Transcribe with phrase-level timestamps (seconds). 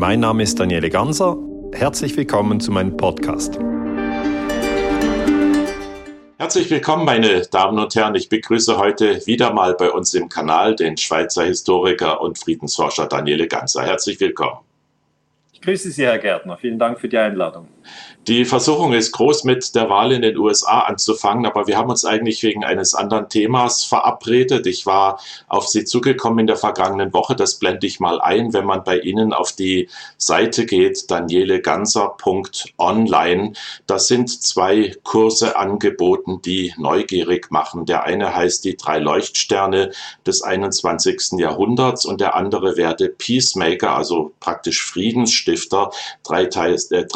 [0.00, 1.36] Mein Name ist Daniele Ganser.
[1.74, 3.58] Herzlich willkommen zu meinem Podcast.
[6.38, 8.14] Herzlich willkommen, meine Damen und Herren.
[8.14, 13.46] Ich begrüße heute wieder mal bei uns im Kanal den Schweizer Historiker und Friedensforscher Daniele
[13.46, 13.82] Ganser.
[13.82, 14.60] Herzlich willkommen.
[15.52, 16.56] Ich grüße Sie, Herr Gärtner.
[16.56, 17.68] Vielen Dank für die Einladung.
[18.28, 22.04] Die Versuchung ist groß, mit der Wahl in den USA anzufangen, aber wir haben uns
[22.04, 24.66] eigentlich wegen eines anderen Themas verabredet.
[24.66, 25.18] Ich war
[25.48, 28.98] auf Sie zugekommen in der vergangenen Woche, das blende ich mal ein, wenn man bei
[28.98, 33.54] Ihnen auf die Seite geht, danieleganser.online.
[33.86, 37.86] Da sind zwei Kurse angeboten, die neugierig machen.
[37.86, 39.92] Der eine heißt die drei Leuchtsterne
[40.26, 41.38] des 21.
[41.38, 45.90] Jahrhunderts und der andere werde Peacemaker, also praktisch Friedensstifter,
[46.24, 47.06] 30 äh,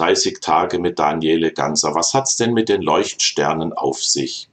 [0.41, 1.95] Tage mit Daniele Ganser.
[1.95, 4.49] Was hat es denn mit den Leuchtsternen auf sich?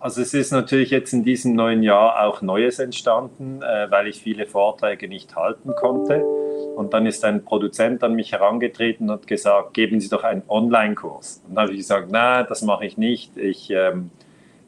[0.00, 4.20] Also es ist natürlich jetzt in diesem neuen Jahr auch Neues entstanden, äh, weil ich
[4.20, 6.24] viele Vorträge nicht halten konnte.
[6.76, 10.42] Und dann ist ein Produzent an mich herangetreten und hat gesagt, geben Sie doch einen
[10.46, 11.42] Online-Kurs.
[11.48, 13.36] Und dann habe ich gesagt, nein, das mache ich nicht.
[13.36, 14.10] Ich, ähm,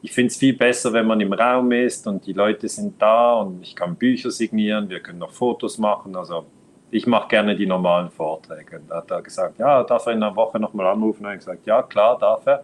[0.01, 3.35] ich finde es viel besser, wenn man im Raum ist und die Leute sind da
[3.35, 6.17] und ich kann Bücher signieren, wir können noch Fotos machen.
[6.17, 6.45] Also
[6.91, 8.81] ich mache gerne die normalen Vorträge.
[8.87, 11.25] Da hat er gesagt, ja, darf er in einer Woche nochmal anrufen?
[11.25, 12.63] Und ich gesagt, ja, klar, darf er.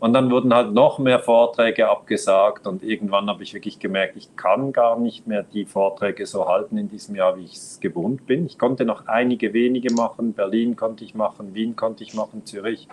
[0.00, 4.34] Und dann wurden halt noch mehr Vorträge abgesagt und irgendwann habe ich wirklich gemerkt, ich
[4.34, 8.26] kann gar nicht mehr die Vorträge so halten in diesem Jahr, wie ich es gewohnt
[8.26, 8.46] bin.
[8.46, 12.88] Ich konnte noch einige wenige machen, Berlin konnte ich machen, Wien konnte ich machen, Zürich,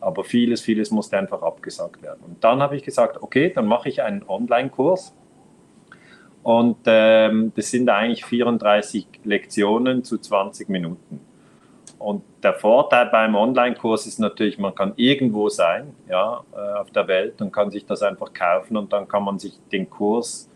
[0.00, 2.20] aber vieles, vieles musste einfach abgesagt werden.
[2.26, 5.12] Und dann habe ich gesagt, okay, dann mache ich einen Online-Kurs
[6.42, 11.20] und ähm, das sind eigentlich 34 Lektionen zu 20 Minuten.
[11.98, 17.08] Und der Vorteil beim Online-Kurs ist natürlich, man kann irgendwo sein, ja, äh, auf der
[17.08, 20.48] Welt und kann sich das einfach kaufen und dann kann man sich den Kurs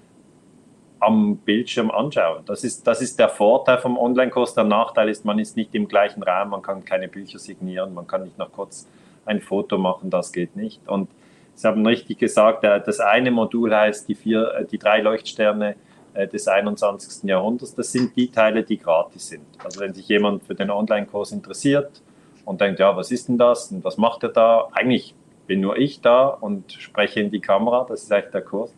[1.01, 2.45] am Bildschirm anschauen.
[2.47, 4.55] Das ist, das ist der Vorteil vom Online-Kurs.
[4.55, 8.07] Der Nachteil ist, man ist nicht im gleichen Raum, man kann keine Bücher signieren, man
[8.07, 8.87] kann nicht noch kurz
[9.27, 10.87] ein Foto machen, das geht nicht.
[10.89, 11.09] Und
[11.55, 15.77] Sie haben richtig gesagt, das eine Modul heißt die, vier, äh, die drei Leuchtsterne
[16.15, 17.25] äh, des 21.
[17.29, 17.75] Jahrhunderts.
[17.75, 19.47] Das sind die Teile, die gratis sind.
[19.63, 22.03] Also wenn sich jemand für den Online-Kurs interessiert
[22.45, 24.69] und denkt, ja, was ist denn das und was macht er da?
[24.73, 25.15] Eigentlich
[25.47, 28.75] bin nur ich da und spreche in die Kamera, das ist eigentlich der Kurs.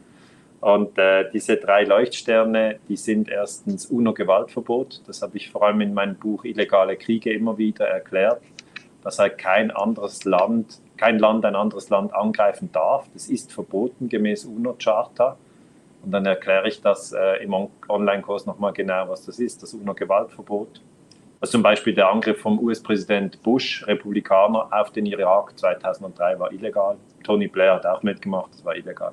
[0.60, 5.02] Und äh, diese drei Leuchtsterne, die sind erstens UNO-Gewaltverbot.
[5.06, 8.40] Das habe ich vor allem in meinem Buch Illegale Kriege immer wieder erklärt,
[9.02, 13.08] dass halt kein anderes Land kein Land ein anderes Land angreifen darf.
[13.12, 15.36] Das ist verboten gemäß UNO-Charta.
[16.04, 17.54] Und dann erkläre ich das äh, im
[17.88, 20.82] Online-Kurs nochmal genau, was das ist, das UNO-Gewaltverbot.
[21.40, 26.96] Also zum Beispiel der Angriff vom US-Präsident Bush, Republikaner, auf den Irak 2003 war illegal.
[27.22, 29.12] Tony Blair hat auch mitgemacht, das war illegal.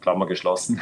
[0.00, 0.80] Klammer geschlossen.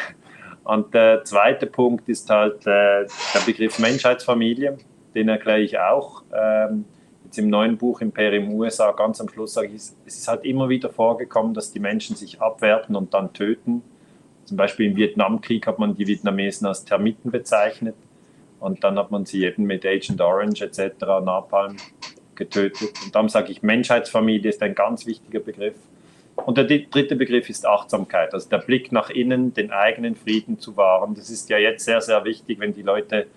[0.64, 4.78] Und der zweite Punkt ist halt äh, der Begriff Menschheitsfamilie.
[5.14, 6.22] Den erkläre ich auch.
[6.32, 6.84] Ähm,
[7.30, 10.68] jetzt im neuen Buch Imperium USA, ganz am Schluss sage ich, es ist halt immer
[10.68, 13.82] wieder vorgekommen, dass die Menschen sich abwerten und dann töten.
[14.46, 17.94] Zum Beispiel im Vietnamkrieg hat man die Vietnamesen als Termiten bezeichnet
[18.58, 21.76] und dann hat man sie eben mit Agent Orange etc., Napalm
[22.34, 22.90] getötet.
[23.04, 25.76] Und darum sage ich, Menschheitsfamilie ist ein ganz wichtiger Begriff.
[26.34, 30.76] Und der dritte Begriff ist Achtsamkeit, also der Blick nach innen, den eigenen Frieden zu
[30.76, 31.14] wahren.
[31.14, 33.28] Das ist ja jetzt sehr, sehr wichtig, wenn die Leute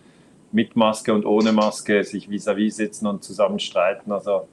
[0.54, 4.12] mit Maske und ohne Maske sich vis-à-vis -vis sitzen und zusammen streiten.
[4.12, 4.48] Also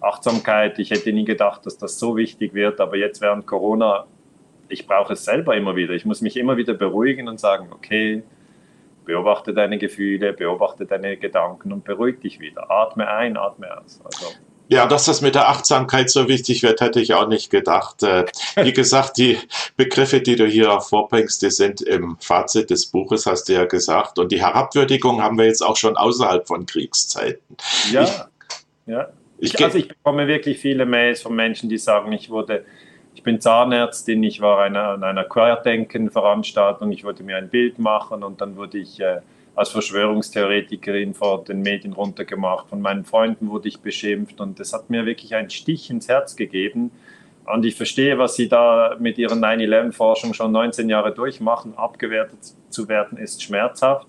[0.00, 4.06] Achtsamkeit, ich hätte nie gedacht, dass das so wichtig wird, aber jetzt während Corona,
[4.68, 5.94] ich brauche es selber immer wieder.
[5.94, 8.22] Ich muss mich immer wieder beruhigen und sagen, okay,
[9.04, 12.70] beobachte deine Gefühle, beobachte deine Gedanken und beruhig dich wieder.
[12.70, 14.00] Atme ein, atme aus.
[14.04, 14.26] Also
[14.68, 18.02] ja, dass das mit der Achtsamkeit so wichtig wird, hätte ich auch nicht gedacht.
[18.02, 19.38] Äh, wie gesagt, die
[19.76, 24.18] Begriffe, die du hier vorbringst, die sind im Fazit des Buches, hast du ja gesagt.
[24.18, 27.56] Und die Herabwürdigung haben wir jetzt auch schon außerhalb von Kriegszeiten.
[27.90, 28.12] Ja, ich,
[28.86, 29.08] ja.
[29.38, 32.64] Ich, also ich bekomme wirklich viele Mails von Menschen, die sagen, ich wurde,
[33.14, 38.22] ich bin Zahnärztin, ich war einer, an einer Querdenken-Veranstaltung, ich wollte mir ein Bild machen
[38.22, 39.20] und dann wurde ich äh,
[39.58, 42.68] als Verschwörungstheoretikerin vor den Medien runtergemacht.
[42.68, 46.36] Von meinen Freunden wurde ich beschimpft und das hat mir wirklich einen Stich ins Herz
[46.36, 46.92] gegeben.
[47.44, 51.76] Und ich verstehe, was Sie da mit Ihrer 9-11-Forschung schon 19 Jahre durchmachen.
[51.76, 52.38] Abgewertet
[52.68, 54.06] zu werden ist schmerzhaft.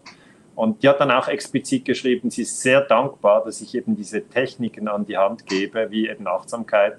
[0.54, 4.28] Und die hat dann auch explizit geschrieben, sie ist sehr dankbar, dass ich eben diese
[4.28, 6.98] Techniken an die Hand gebe, wie eben Achtsamkeit,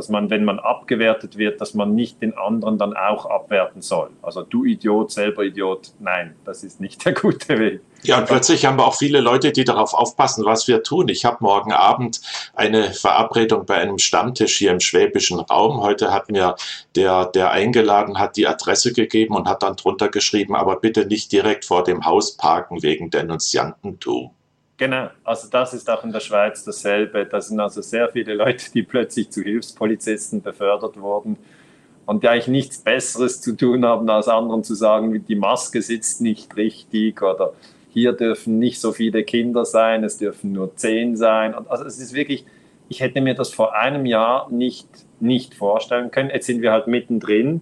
[0.00, 4.08] dass man, wenn man abgewertet wird, dass man nicht den anderen dann auch abwerten soll.
[4.22, 7.80] Also du Idiot, selber Idiot, nein, das ist nicht der gute Weg.
[8.02, 11.10] Ja, und plötzlich haben wir auch viele Leute, die darauf aufpassen, was wir tun.
[11.10, 12.22] Ich habe morgen Abend
[12.54, 15.82] eine Verabredung bei einem Stammtisch hier im schwäbischen Raum.
[15.82, 16.56] Heute hat mir
[16.96, 21.30] der, der eingeladen hat, die Adresse gegeben und hat dann drunter geschrieben, aber bitte nicht
[21.30, 24.30] direkt vor dem Haus parken wegen Denunziantentum.
[24.80, 27.26] Genau, also das ist auch in der Schweiz dasselbe.
[27.26, 31.36] Da sind also sehr viele Leute, die plötzlich zu Hilfspolizisten befördert wurden
[32.06, 36.22] und die eigentlich nichts Besseres zu tun haben, als anderen zu sagen, die Maske sitzt
[36.22, 37.52] nicht richtig oder
[37.90, 41.54] hier dürfen nicht so viele Kinder sein, es dürfen nur zehn sein.
[41.68, 42.46] Also es ist wirklich,
[42.88, 44.88] ich hätte mir das vor einem Jahr nicht,
[45.20, 46.30] nicht vorstellen können.
[46.30, 47.60] Jetzt sind wir halt mittendrin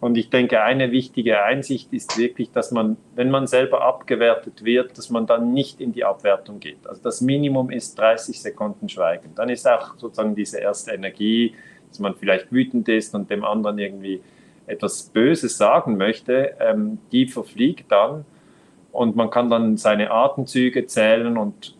[0.00, 4.96] und ich denke, eine wichtige Einsicht ist wirklich, dass man, wenn man selber abgewertet wird,
[4.96, 6.86] dass man dann nicht in die Abwertung geht.
[6.86, 9.34] Also das Minimum ist 30 Sekunden Schweigen.
[9.34, 11.56] Dann ist auch sozusagen diese erste Energie,
[11.88, 14.20] dass man vielleicht wütend ist und dem anderen irgendwie
[14.66, 18.24] etwas Böses sagen möchte, ähm, die verfliegt dann
[18.92, 21.74] und man kann dann seine Atemzüge zählen und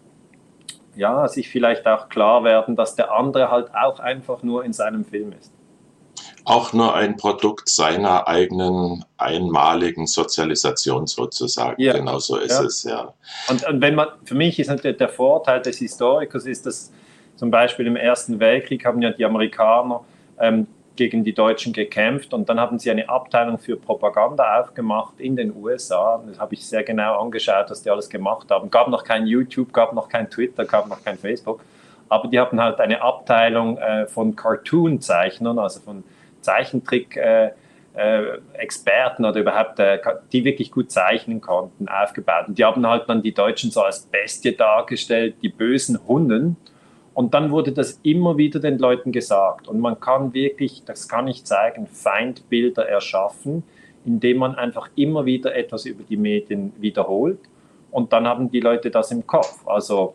[0.96, 5.04] ja, sich vielleicht auch klar werden, dass der andere halt auch einfach nur in seinem
[5.04, 5.57] Film ist
[6.48, 11.80] auch nur ein Produkt seiner eigenen einmaligen Sozialisation sozusagen.
[11.80, 11.92] Ja.
[11.92, 12.64] Genau so ist ja.
[12.64, 13.12] es, ja.
[13.50, 16.90] Und, und, wenn man, für mich ist natürlich der Vorteil des Historikers ist, dass
[17.36, 20.00] zum Beispiel im Ersten Weltkrieg haben ja die Amerikaner
[20.40, 20.66] ähm,
[20.96, 25.54] gegen die Deutschen gekämpft und dann haben sie eine Abteilung für Propaganda aufgemacht in den
[25.54, 26.22] USA.
[26.26, 28.70] Das habe ich sehr genau angeschaut, was die alles gemacht haben.
[28.70, 31.60] Gab noch kein YouTube, gab noch kein Twitter, gab noch kein Facebook,
[32.08, 36.04] aber die hatten halt eine Abteilung äh, von Cartoon-Zeichnern, also von
[36.40, 39.98] Zeichentrick-Experten äh, äh, oder überhaupt, äh,
[40.32, 42.48] die wirklich gut zeichnen konnten, aufgebaut.
[42.48, 46.56] Und die haben halt dann die Deutschen so als Bestie dargestellt, die bösen Hunden.
[47.14, 49.66] Und dann wurde das immer wieder den Leuten gesagt.
[49.66, 53.64] Und man kann wirklich, das kann ich zeigen, Feindbilder erschaffen,
[54.04, 57.40] indem man einfach immer wieder etwas über die Medien wiederholt.
[57.90, 59.66] Und dann haben die Leute das im Kopf.
[59.66, 60.14] Also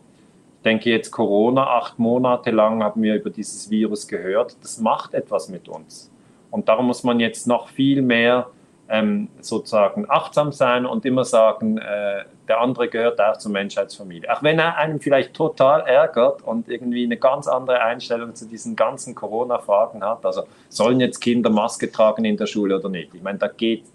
[0.64, 4.56] denke jetzt Corona, acht Monate lang haben wir über dieses Virus gehört.
[4.62, 6.12] Das macht etwas mit uns.
[6.54, 8.48] Und darum muss man jetzt noch viel mehr
[8.88, 14.32] ähm, sozusagen achtsam sein und immer sagen, äh, der andere gehört auch zur Menschheitsfamilie.
[14.32, 18.76] Auch wenn er einen vielleicht total ärgert und irgendwie eine ganz andere Einstellung zu diesen
[18.76, 20.24] ganzen Corona-Fragen hat.
[20.28, 23.16] Also sollen jetzt Kinder Maske tragen in der Schule oder nicht?
[23.16, 23.86] Ich meine, da geht,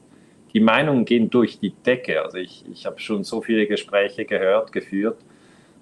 [0.53, 2.25] die Meinungen gehen durch die Decke.
[2.25, 5.21] Also ich, ich habe schon so viele Gespräche gehört, geführt.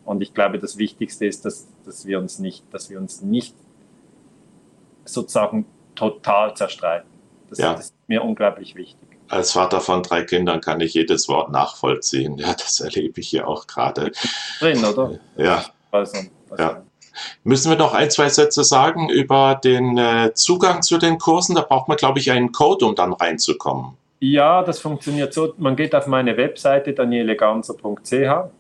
[0.04, 3.54] Und ich glaube, das Wichtigste ist, dass, dass wir uns nicht, dass wir uns nicht
[5.06, 5.64] sozusagen
[5.96, 7.08] total zerstreiten.
[7.48, 7.72] Das, ja.
[7.72, 9.08] ist mir unglaublich wichtig.
[9.28, 12.38] Als Vater von drei Kindern kann ich jedes Wort nachvollziehen.
[12.38, 14.12] Ja, das erlebe ich hier auch gerade.
[14.60, 15.18] Drin, oder?
[15.36, 15.64] Ja.
[15.90, 16.18] Also,
[16.50, 16.62] also.
[16.62, 16.82] ja.
[17.44, 21.54] Müssen wir noch ein, zwei Sätze sagen über den äh, Zugang zu den Kursen?
[21.54, 23.96] Da braucht man, glaube ich, einen Code, um dann reinzukommen.
[24.20, 25.54] Ja, das funktioniert so.
[25.58, 28.50] Man geht auf meine Webseite danieleganzer.ch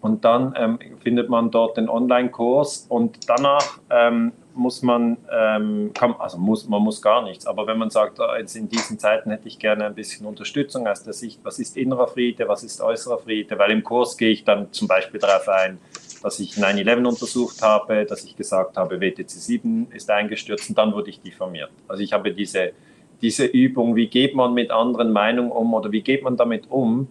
[0.00, 6.14] und dann ähm, findet man dort den Online-Kurs und danach ähm, muss man, ähm, kann,
[6.18, 9.30] also muss, man muss gar nichts, aber wenn man sagt, oh, jetzt in diesen Zeiten
[9.30, 12.80] hätte ich gerne ein bisschen Unterstützung aus der Sicht, was ist innerer Friede, was ist
[12.80, 15.78] äußerer Friede, weil im Kurs gehe ich dann zum Beispiel darauf ein,
[16.22, 20.92] dass ich 9-11 untersucht habe, dass ich gesagt habe, WTC 7 ist eingestürzt und dann
[20.94, 21.70] wurde ich diffamiert.
[21.86, 22.72] Also ich habe diese,
[23.20, 27.08] diese Übung, wie geht man mit anderen Meinungen um oder wie geht man damit um,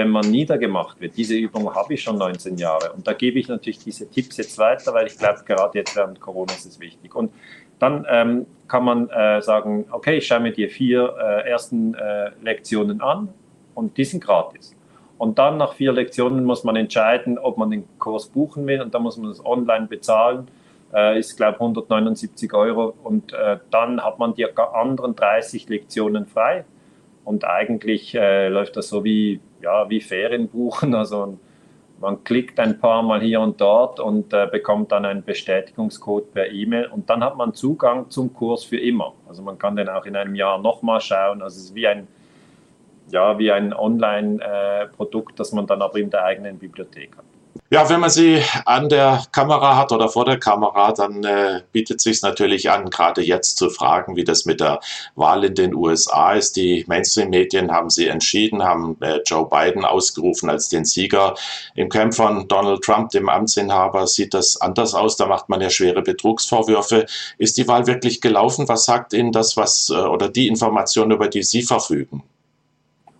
[0.00, 1.14] wenn man niedergemacht wird.
[1.18, 4.56] Diese Übung habe ich schon 19 Jahre und da gebe ich natürlich diese Tipps jetzt
[4.56, 7.14] weiter, weil ich glaube, gerade jetzt während Corona ist es wichtig.
[7.14, 7.30] Und
[7.78, 12.30] dann ähm, kann man äh, sagen, okay, ich schaue mir die vier äh, ersten äh,
[12.40, 13.28] Lektionen an
[13.74, 14.74] und die sind gratis.
[15.18, 18.94] Und dann nach vier Lektionen muss man entscheiden, ob man den Kurs buchen will und
[18.94, 20.48] dann muss man das online bezahlen.
[20.94, 26.24] Äh, ist, glaube ich, 179 Euro und äh, dann hat man die anderen 30 Lektionen
[26.24, 26.64] frei.
[27.22, 30.94] Und eigentlich äh, läuft das so wie ja, wie Ferien buchen.
[30.94, 31.38] Also
[32.00, 36.50] man klickt ein paar Mal hier und dort und äh, bekommt dann einen Bestätigungscode per
[36.50, 39.12] E-Mail und dann hat man Zugang zum Kurs für immer.
[39.28, 41.42] Also man kann den auch in einem Jahr nochmal schauen.
[41.42, 42.08] Also es ist wie ein,
[43.10, 47.24] ja, wie ein Online-Produkt, äh, das man dann aber in der eigenen Bibliothek hat.
[47.72, 52.00] Ja, wenn man sie an der Kamera hat oder vor der Kamera, dann äh, bietet
[52.00, 54.80] sich natürlich an, gerade jetzt zu fragen, wie das mit der
[55.14, 56.56] Wahl in den USA ist.
[56.56, 61.36] Die Mainstream-Medien haben sie entschieden, haben äh, Joe Biden ausgerufen als den Sieger.
[61.76, 65.14] Im Camp von Donald Trump, dem Amtsinhaber, sieht das anders aus.
[65.16, 67.06] Da macht man ja schwere Betrugsvorwürfe.
[67.38, 68.68] Ist die Wahl wirklich gelaufen?
[68.68, 72.24] Was sagt Ihnen das, was äh, oder die Informationen, über die Sie verfügen?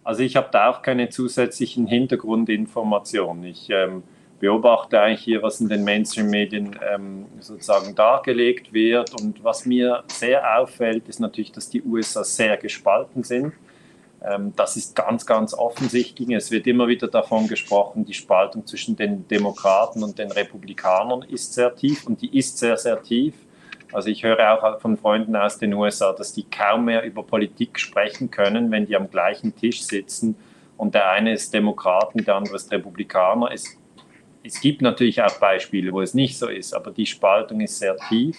[0.02, 3.44] Also ich habe da auch keine zusätzlichen Hintergrundinformationen.
[3.44, 4.02] Ich ähm,
[4.40, 9.14] beobachte eigentlich hier, was in den Mainstream-Medien ähm, sozusagen dargelegt wird.
[9.20, 13.52] Und was mir sehr auffällt, ist natürlich, dass die USA sehr gespalten sind.
[14.24, 16.28] Ähm, das ist ganz, ganz offensichtlich.
[16.30, 21.52] Es wird immer wieder davon gesprochen, die Spaltung zwischen den Demokraten und den Republikanern ist
[21.52, 23.34] sehr tief und die ist sehr, sehr tief.
[23.92, 27.78] Also ich höre auch von Freunden aus den USA, dass die kaum mehr über Politik
[27.78, 30.36] sprechen können, wenn die am gleichen Tisch sitzen
[30.80, 33.50] und der eine ist Demokraten, der andere ist Republikaner.
[33.52, 33.76] Es
[34.42, 37.96] es gibt natürlich auch Beispiele, wo es nicht so ist, aber die Spaltung ist sehr
[38.08, 38.38] tief.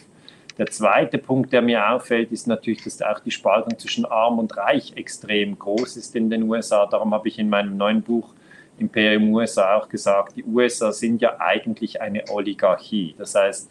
[0.58, 4.55] Der zweite Punkt, der mir auffällt, ist natürlich, dass auch die Spaltung zwischen Arm und
[4.58, 6.86] Reich extrem groß ist in den USA.
[6.86, 8.34] Darum habe ich in meinem neuen Buch
[8.77, 13.15] Imperium USA auch gesagt, die USA sind ja eigentlich eine Oligarchie.
[13.17, 13.70] Das heißt,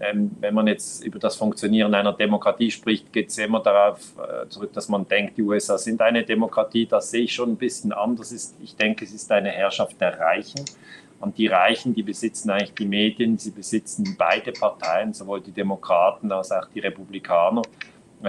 [0.00, 4.48] ähm, wenn man jetzt über das Funktionieren einer Demokratie spricht, geht es immer darauf äh,
[4.48, 6.86] zurück, dass man denkt, die USA sind eine Demokratie.
[6.86, 8.54] Das sehe ich schon ein bisschen anders.
[8.62, 10.64] Ich denke, es ist eine Herrschaft der Reichen.
[11.22, 16.32] Und die Reichen, die besitzen eigentlich die Medien, sie besitzen beide Parteien, sowohl die Demokraten
[16.32, 17.62] als auch die Republikaner.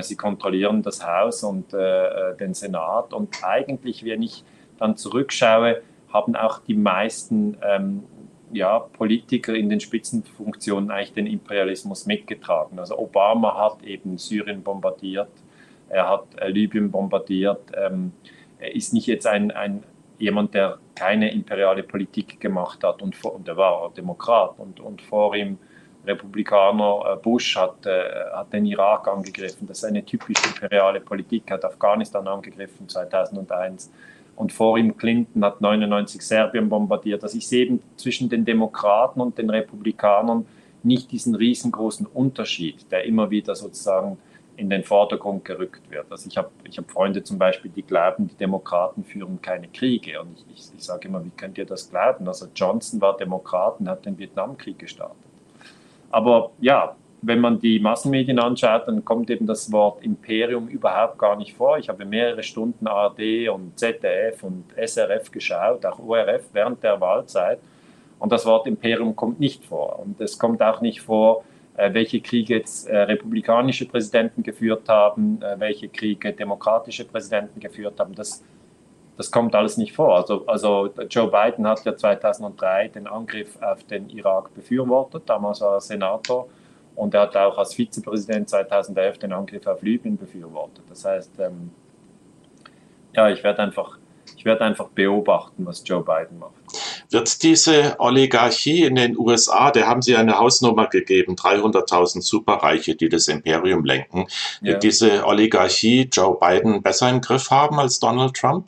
[0.02, 3.12] Sie kontrollieren das Haus und äh, äh, den Senat.
[3.14, 4.44] Und eigentlich, wenn ich
[4.78, 5.82] dann zurückschaue,
[6.12, 8.04] haben auch die meisten ähm,
[8.52, 12.78] ja, Politiker in den Spitzenfunktionen eigentlich den Imperialismus mitgetragen.
[12.78, 15.32] Also Obama hat eben Syrien bombardiert,
[15.90, 17.72] er hat äh, Libyen bombardiert.
[17.76, 18.12] Ähm,
[18.60, 19.84] er ist nicht jetzt ein, ein
[20.20, 25.36] jemand, der keine imperiale Politik gemacht hat und, und er war Demokrat und, und vor
[25.36, 25.58] ihm
[26.06, 28.04] Republikaner äh, Bush hat, äh,
[28.34, 29.68] hat den Irak angegriffen.
[29.68, 33.92] Das ist eine typisch imperiale Politik, hat Afghanistan angegriffen 2001
[34.36, 37.24] und vor ihm Clinton hat 99 Serbien bombardiert.
[37.24, 40.46] Also ich sehe eben zwischen den Demokraten und den Republikanern
[40.82, 44.18] nicht diesen riesengroßen Unterschied, der immer wieder sozusagen
[44.56, 46.06] in den Vordergrund gerückt wird.
[46.10, 50.22] Also ich habe ich hab Freunde zum Beispiel, die glauben, die Demokraten führen keine Kriege.
[50.22, 52.28] Und ich, ich, ich sage immer, wie könnt ihr das glauben?
[52.28, 55.18] Also Johnson war Demokrat und hat den Vietnamkrieg gestartet.
[56.12, 61.36] Aber ja, wenn man die Massenmedien anschaut, dann kommt eben das Wort Imperium überhaupt gar
[61.36, 61.78] nicht vor.
[61.78, 67.60] Ich habe mehrere Stunden ARD und ZDF und SRF geschaut, auch ORF während der Wahlzeit.
[68.20, 70.00] Und das Wort Imperium kommt nicht vor.
[70.00, 71.44] Und es kommt auch nicht vor,
[71.76, 78.14] welche Kriege jetzt äh, republikanische Präsidenten geführt haben, äh, welche Kriege demokratische Präsidenten geführt haben.
[78.14, 78.44] Das,
[79.18, 80.16] das kommt alles nicht vor.
[80.16, 85.76] Also, also Joe Biden hat ja 2003 den Angriff auf den Irak befürwortet, damals war
[85.76, 86.48] er Senator
[86.96, 90.84] und er hat auch als Vizepräsident 2011 den Angriff auf Libyen befürwortet.
[90.90, 91.72] Das heißt, ähm,
[93.14, 93.98] ja, ich werde einfach,
[94.38, 96.54] ich werde einfach beobachten, was Joe Biden macht.
[97.14, 103.08] Wird diese Oligarchie in den USA, der haben Sie eine Hausnummer gegeben, 300.000 Superreiche, die
[103.08, 104.26] das Imperium lenken,
[104.62, 104.74] ja.
[104.74, 108.68] wird diese Oligarchie Joe Biden besser im Griff haben als Donald Trump?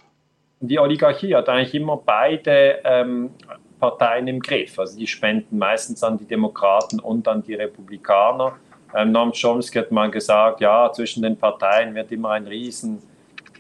[0.60, 3.32] Die Oligarchie hat eigentlich immer beide ähm,
[3.80, 4.78] Parteien im Griff.
[4.78, 8.58] Also die spenden meistens an die Demokraten und an die Republikaner.
[8.96, 13.02] Ähm, Noam Chomsky hat mal gesagt, ja, zwischen den Parteien wird immer ein riesen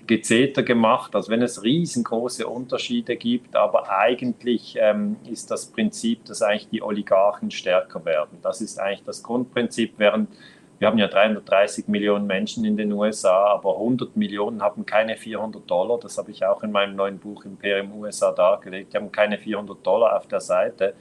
[0.07, 6.41] Gezeter gemacht, als wenn es riesengroße Unterschiede gibt, aber eigentlich ähm, ist das Prinzip, dass
[6.41, 8.39] eigentlich die Oligarchen stärker werden.
[8.41, 10.29] Das ist eigentlich das Grundprinzip, während
[10.77, 15.69] wir haben ja 330 Millionen Menschen in den USA, aber 100 Millionen haben keine 400
[15.69, 15.99] Dollar.
[15.99, 18.91] Das habe ich auch in meinem neuen Buch Imperium USA dargelegt.
[18.91, 20.93] Die haben keine 400 Dollar auf der Seite.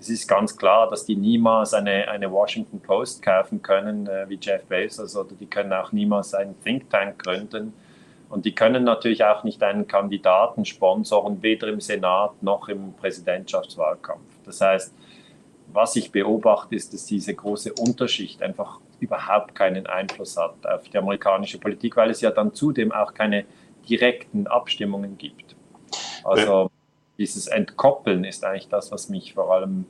[0.00, 4.38] Es ist ganz klar, dass die niemals eine, eine Washington Post kaufen können, äh, wie
[4.42, 7.72] Jeff Bezos, oder die können auch niemals einen Think Tank gründen.
[8.32, 14.24] Und die können natürlich auch nicht einen Kandidaten sponsoren, weder im Senat noch im Präsidentschaftswahlkampf.
[14.46, 14.94] Das heißt,
[15.70, 20.96] was ich beobachte, ist, dass diese große Unterschicht einfach überhaupt keinen Einfluss hat auf die
[20.96, 23.44] amerikanische Politik, weil es ja dann zudem auch keine
[23.86, 25.54] direkten Abstimmungen gibt.
[26.24, 26.70] Also
[27.18, 29.84] dieses Entkoppeln ist eigentlich das, was mich vor allem,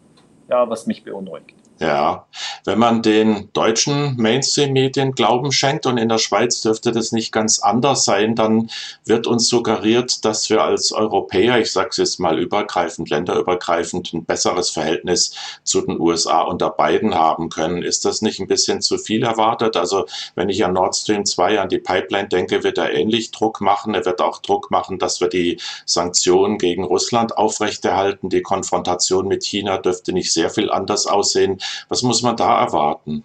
[0.48, 1.54] ja, was mich beunruhigt.
[1.82, 2.28] Ja,
[2.64, 7.58] wenn man den deutschen Mainstream-Medien Glauben schenkt und in der Schweiz dürfte das nicht ganz
[7.58, 8.70] anders sein, dann
[9.04, 14.24] wird uns suggeriert, dass wir als Europäer, ich sage es jetzt mal übergreifend, länderübergreifend, ein
[14.24, 15.34] besseres Verhältnis
[15.64, 17.82] zu den USA unter beiden haben können.
[17.82, 19.76] Ist das nicht ein bisschen zu viel erwartet?
[19.76, 23.60] Also wenn ich an Nord Stream 2, an die Pipeline denke, wird er ähnlich Druck
[23.60, 23.96] machen.
[23.96, 28.28] Er wird auch Druck machen, dass wir die Sanktionen gegen Russland aufrechterhalten.
[28.28, 31.58] Die Konfrontation mit China dürfte nicht sehr viel anders aussehen.
[31.88, 33.24] Was muss man da erwarten?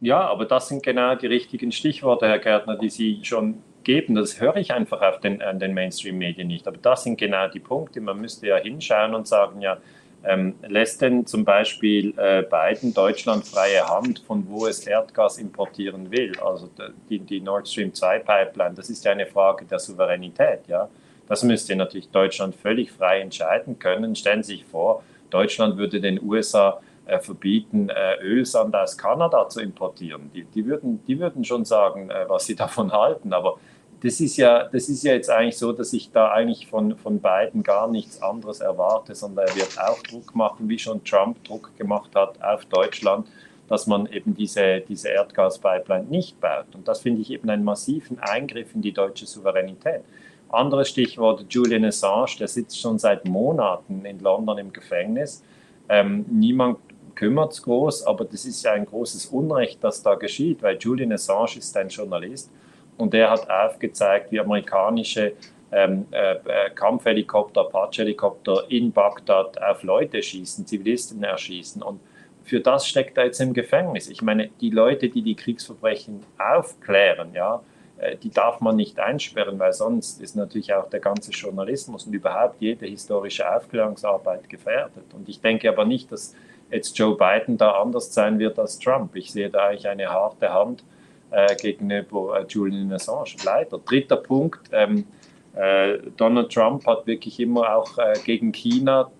[0.00, 4.14] Ja, aber das sind genau die richtigen Stichworte, Herr Gärtner, die Sie schon geben.
[4.14, 6.68] Das höre ich einfach auf den, an den Mainstream-Medien nicht.
[6.68, 8.00] Aber das sind genau die Punkte.
[8.00, 9.78] Man müsste ja hinschauen und sagen, ja,
[10.24, 16.10] ähm, lässt denn zum Beispiel äh, Biden Deutschland freie Hand, von wo es Erdgas importieren
[16.10, 16.32] will?
[16.40, 16.68] Also
[17.08, 20.66] die, die Nord Stream 2 Pipeline, das ist ja eine Frage der Souveränität.
[20.66, 20.88] Ja?
[21.28, 24.16] Das müsste natürlich Deutschland völlig frei entscheiden können.
[24.16, 29.60] Stellen Sie sich vor, Deutschland würde den USA äh, verbieten, äh, Ölsand aus Kanada zu
[29.60, 30.30] importieren.
[30.34, 33.32] Die, die, würden, die würden schon sagen, äh, was sie davon halten.
[33.32, 33.58] Aber
[34.00, 37.20] das ist, ja, das ist ja jetzt eigentlich so, dass ich da eigentlich von, von
[37.20, 41.76] beiden gar nichts anderes erwarte, sondern er wird auch Druck machen, wie schon Trump Druck
[41.76, 43.26] gemacht hat auf Deutschland,
[43.68, 46.66] dass man eben diese, diese Erdgaspipeline nicht baut.
[46.74, 50.02] Und das finde ich eben einen massiven Eingriff in die deutsche Souveränität.
[50.48, 55.42] Anderes Stichwort, Julian Assange, der sitzt schon seit Monaten in London im Gefängnis
[55.88, 56.78] Ähm, niemand
[57.16, 61.12] kümmert es groß, aber das ist ja ein großes Unrecht, das da geschieht, weil Julian
[61.12, 62.50] Assange ist ein Journalist
[62.96, 65.32] und der hat aufgezeigt, wie amerikanische
[65.72, 71.82] ähm, äh, äh, Kampfhelikopter, Apache-Helikopter in Bagdad auf Leute schießen, Zivilisten erschießen.
[71.82, 72.00] Und
[72.44, 74.08] für das steckt er jetzt im Gefängnis.
[74.08, 77.62] Ich meine, die Leute, die die Kriegsverbrechen aufklären, ja,
[77.98, 82.12] äh, die darf man nicht einsperren, weil sonst ist natürlich auch der ganze Journalismus und
[82.12, 85.12] überhaupt jede historische Aufklärungsarbeit gefährdet.
[85.14, 86.34] Und ich denke aber nicht, dass
[86.70, 89.14] jetzt Joe Biden da anders sein wird als Trump.
[89.16, 90.84] Ich sehe da eigentlich eine harte Hand
[91.30, 93.36] äh, gegenüber äh, Julian Assange.
[93.44, 93.78] Leider.
[93.78, 94.68] Dritter Punkt.
[94.72, 95.06] Ähm,
[95.54, 99.10] äh, Donald Trump hat wirklich immer auch äh, gegen China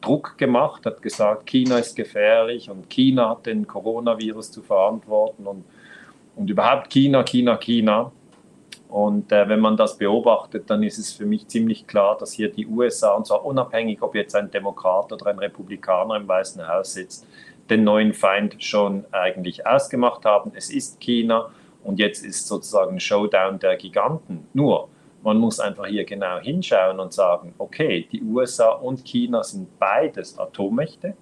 [0.00, 5.64] Druck gemacht, hat gesagt, China ist gefährlich und China hat den Coronavirus zu verantworten und,
[6.36, 8.12] und überhaupt China, China, China.
[8.90, 12.50] Und äh, wenn man das beobachtet, dann ist es für mich ziemlich klar, dass hier
[12.50, 16.94] die USA, und zwar unabhängig, ob jetzt ein Demokrat oder ein Republikaner im Weißen Haus
[16.94, 17.26] sitzt,
[17.70, 20.50] den neuen Feind schon eigentlich ausgemacht haben.
[20.54, 21.50] Es ist China
[21.84, 24.48] und jetzt ist sozusagen Showdown der Giganten.
[24.54, 24.88] Nur,
[25.22, 30.36] man muss einfach hier genau hinschauen und sagen, okay, die USA und China sind beides
[30.36, 31.14] Atommächte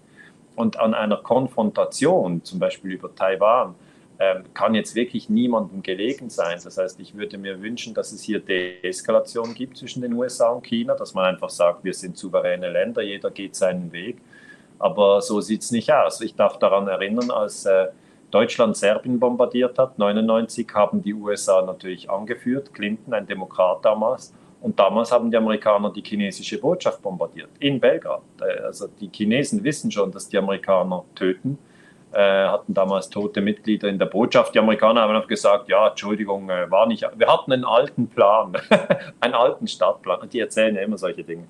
[0.56, 3.75] und an einer Konfrontation, zum Beispiel über Taiwan,
[4.52, 6.58] kann jetzt wirklich niemandem gelegen sein.
[6.62, 10.66] Das heißt, ich würde mir wünschen, dass es hier Deeskalation gibt zwischen den USA und
[10.66, 14.18] China, dass man einfach sagt, wir sind souveräne Länder, jeder geht seinen Weg.
[14.80, 16.20] Aber so sieht es nicht aus.
[16.20, 17.88] Ich darf daran erinnern, als äh,
[18.30, 24.34] Deutschland Serbien bombardiert hat, 1999, haben die USA natürlich angeführt, Clinton, ein Demokrat damals.
[24.60, 28.22] Und damals haben die Amerikaner die chinesische Botschaft bombardiert, in Belgrad.
[28.40, 31.58] Äh, also die Chinesen wissen schon, dass die Amerikaner töten
[32.16, 34.54] hatten damals tote Mitglieder in der Botschaft.
[34.54, 38.56] Die Amerikaner haben auch gesagt, ja, Entschuldigung, äh, war nicht, wir hatten einen alten Plan,
[39.20, 40.20] einen alten Stadtplan.
[40.20, 41.44] Und die erzählen ja immer solche Dinge.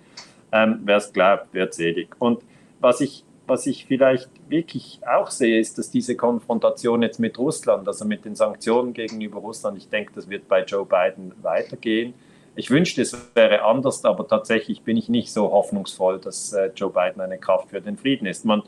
[0.51, 2.09] Ähm, Wer es glaubt, wird selig.
[2.19, 2.43] Und
[2.81, 7.87] was ich, was ich vielleicht wirklich auch sehe, ist, dass diese Konfrontation jetzt mit Russland,
[7.87, 12.15] also mit den Sanktionen gegenüber Russland, ich denke, das wird bei Joe Biden weitergehen.
[12.57, 16.91] Ich wünschte, es wäre anders, aber tatsächlich bin ich nicht so hoffnungsvoll, dass äh, Joe
[16.91, 18.45] Biden eine Kraft für den Frieden ist.
[18.45, 18.65] Man,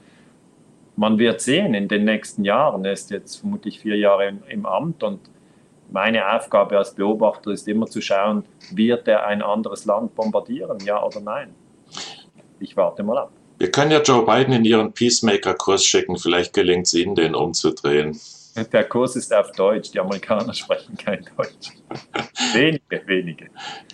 [1.01, 2.85] man wird sehen in den nächsten Jahren.
[2.85, 5.19] Er ist jetzt vermutlich vier Jahre im, im Amt und
[5.91, 11.03] meine Aufgabe als Beobachter ist immer zu schauen, wird er ein anderes Land bombardieren, ja
[11.03, 11.55] oder nein?
[12.61, 13.33] Ich warte mal ab.
[13.59, 16.19] Wir können ja Joe Biden in Ihren Peacemaker-Kurs schicken.
[16.19, 18.21] Vielleicht gelingt es Ihnen, den umzudrehen.
[18.71, 19.93] Der Kurs ist auf Deutsch.
[19.93, 21.71] Die Amerikaner sprechen kein Deutsch.
[22.53, 23.47] wenige, wenige.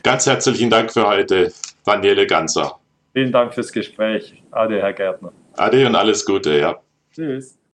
[0.03, 1.53] Ganz herzlichen Dank für heute,
[1.85, 2.81] Daniele Ganser.
[3.13, 4.43] Vielen Dank fürs Gespräch.
[4.51, 5.33] Ade, Herr Gärtner.
[5.57, 6.81] Ade und alles Gute, ja.
[7.17, 7.57] Tschüss.